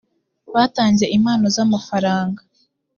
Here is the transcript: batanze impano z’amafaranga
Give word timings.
batanze 0.53 1.05
impano 1.17 1.45
z’amafaranga 1.55 2.41